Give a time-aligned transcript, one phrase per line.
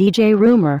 [0.00, 0.80] DJ Rumor.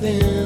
[0.00, 0.37] nothing.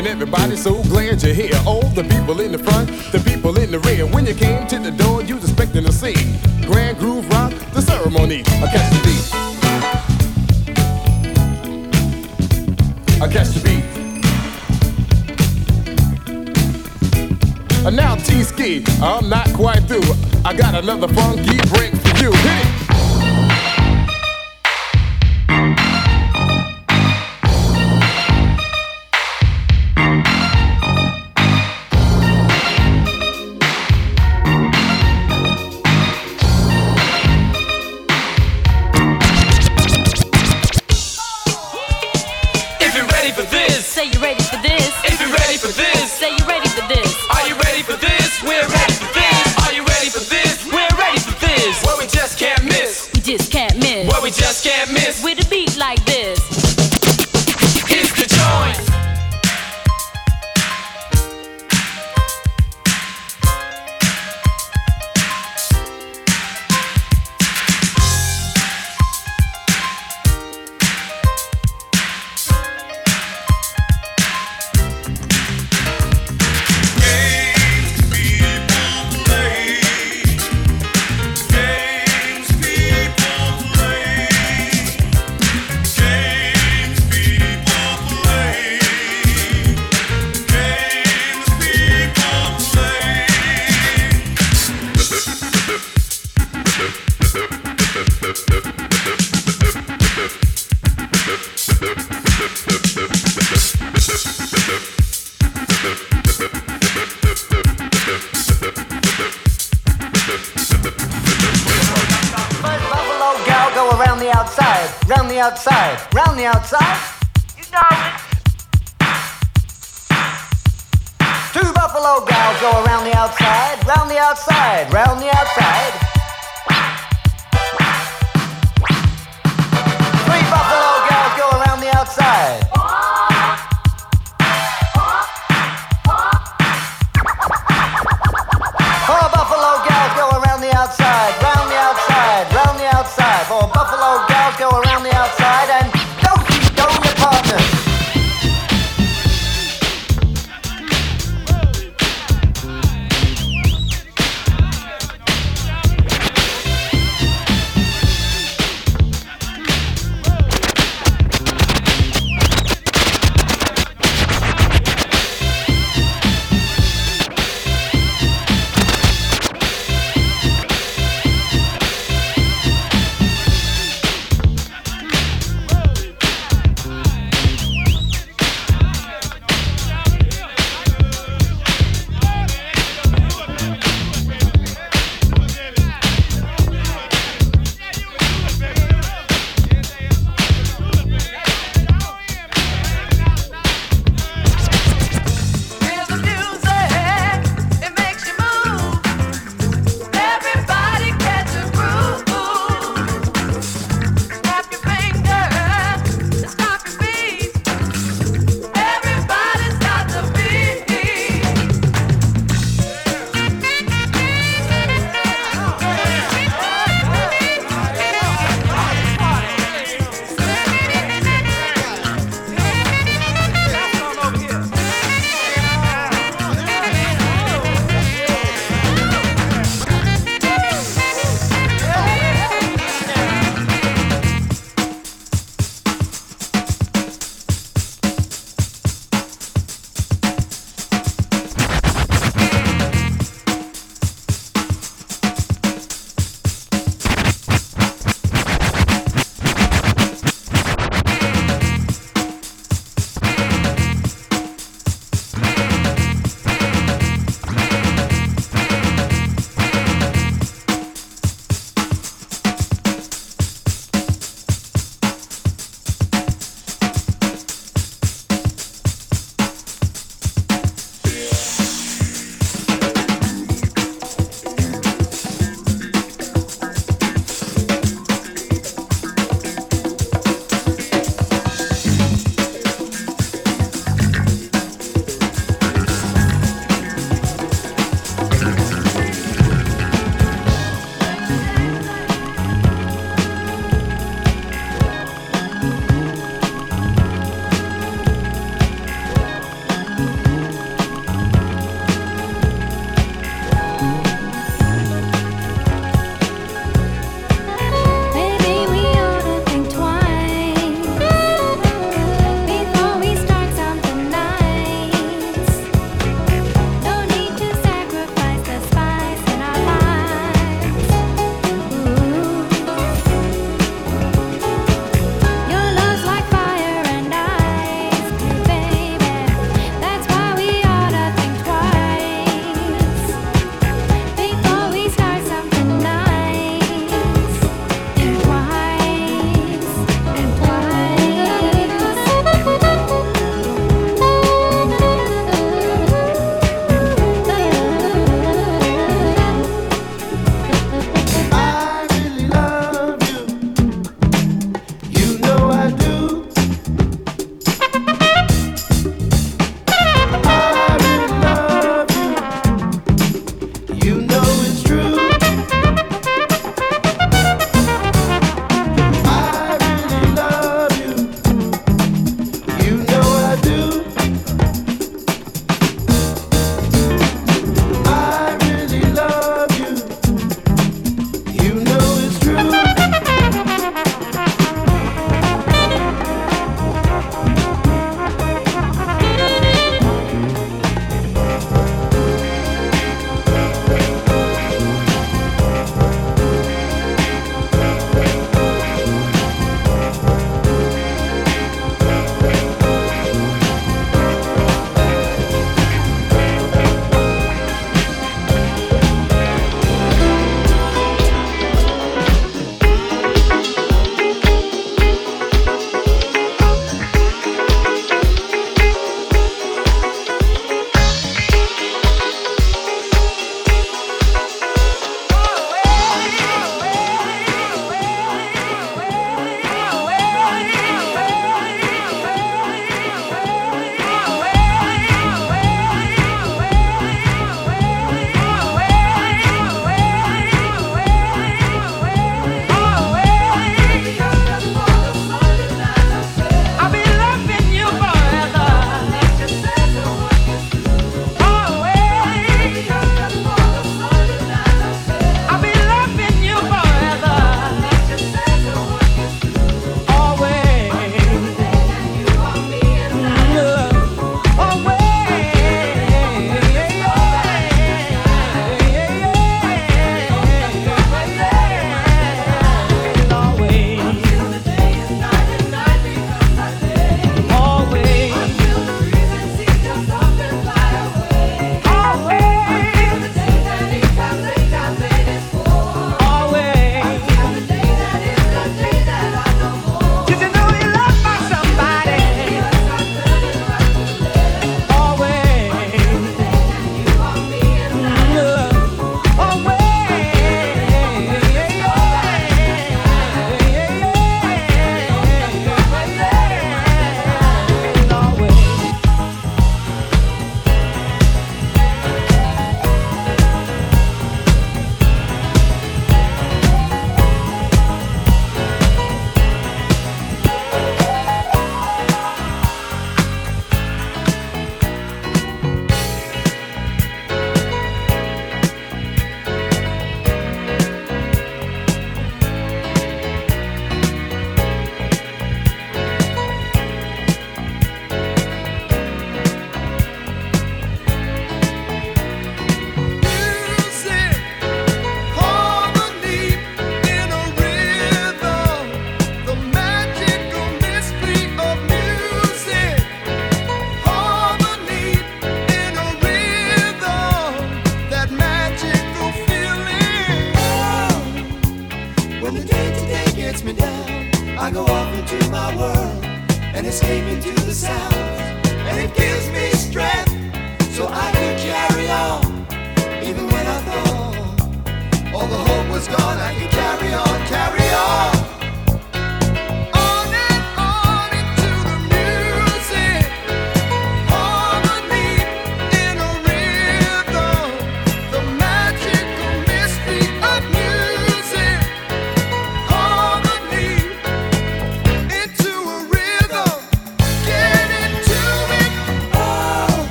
[0.00, 1.60] and everybody so glad you're here.
[1.66, 4.06] All the people in the front, the people in the rear.
[4.06, 6.14] When you came to the door, you was expecting to see
[6.62, 8.42] Grand Groove Rock, the ceremony.
[8.46, 9.24] I catch the beat.
[13.20, 13.84] I catch the beat.
[17.86, 20.14] And now T-Ski, I'm not quite through.
[20.46, 22.32] I got another funky break for you.
[22.32, 22.89] Hit it.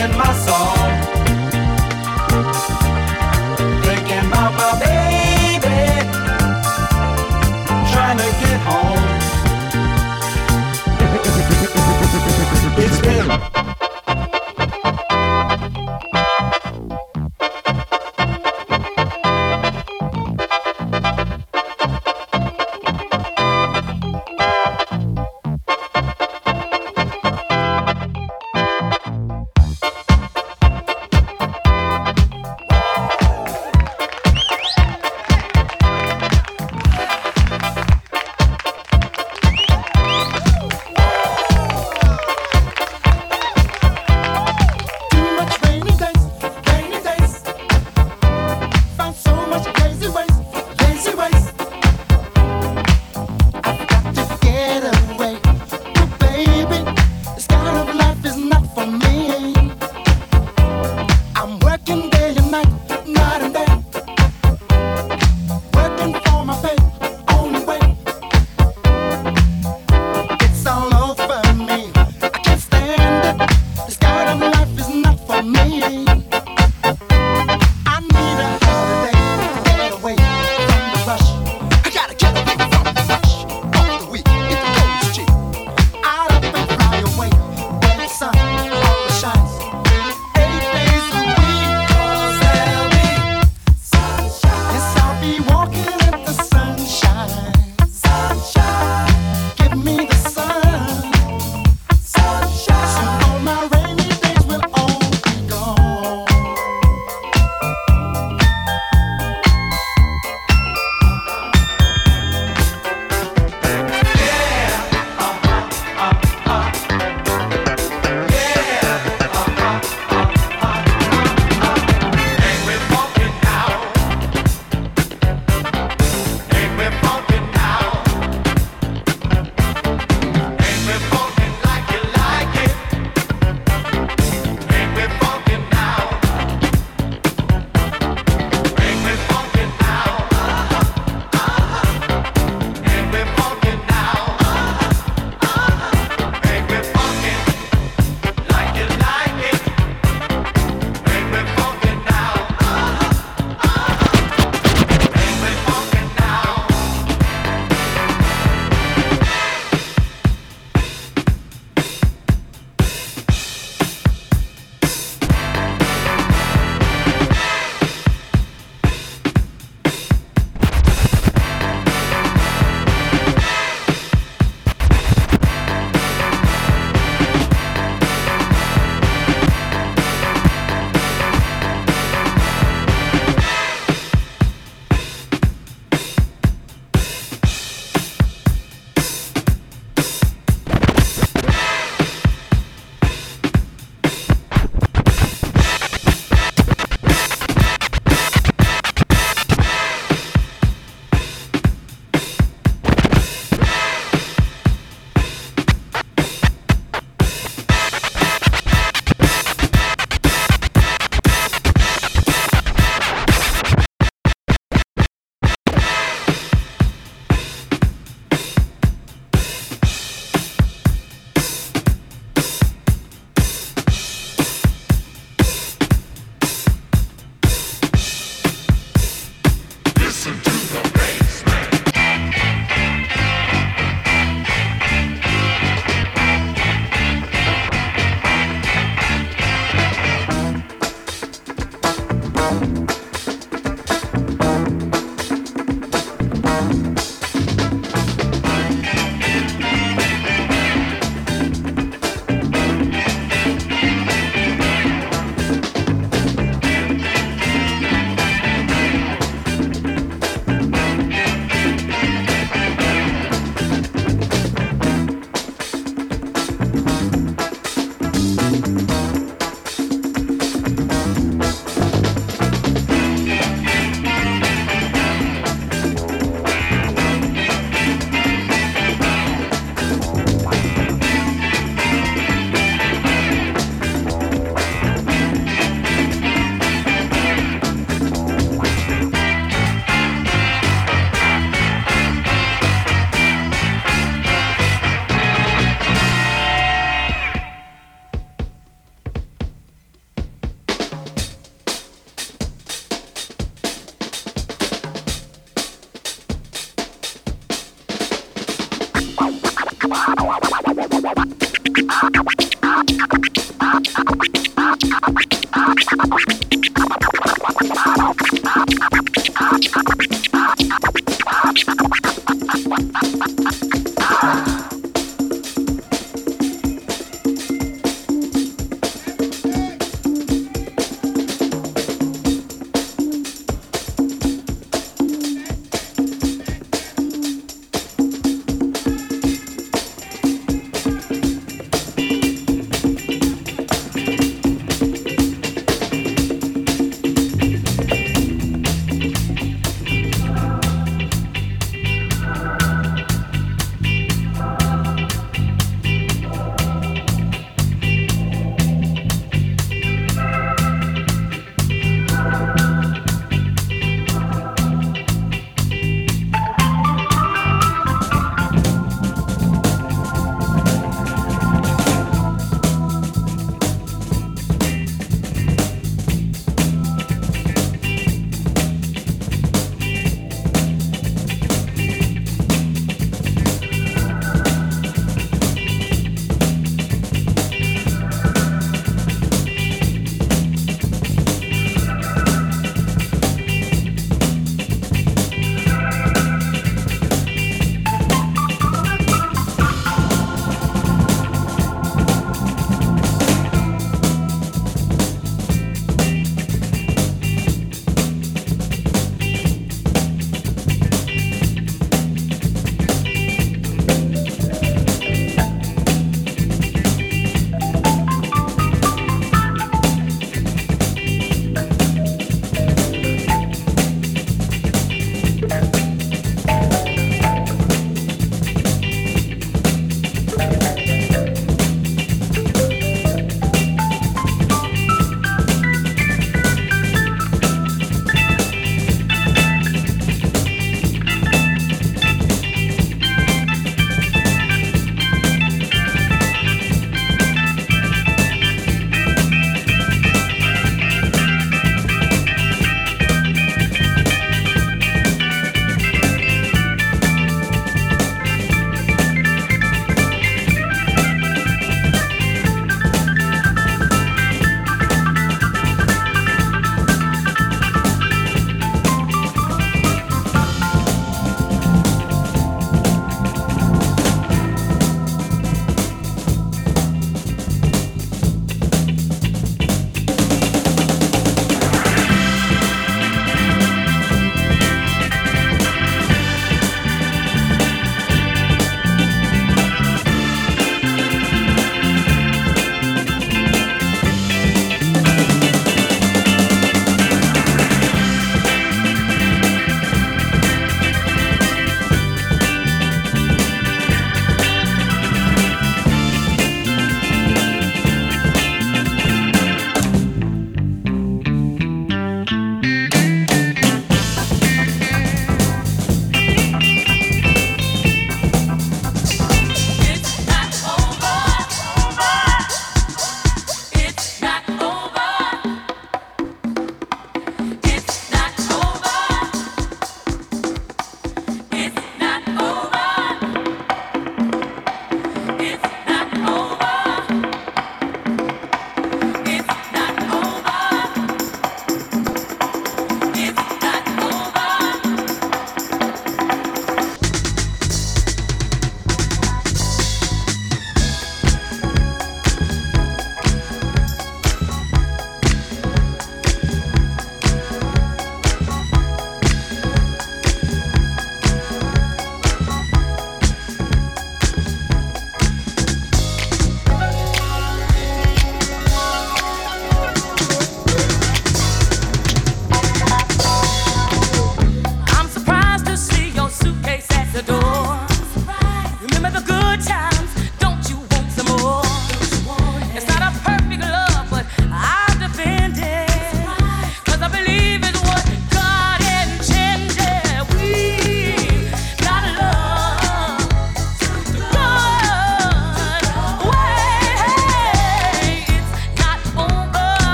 [0.00, 0.77] in my soul.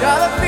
[0.00, 0.45] Got a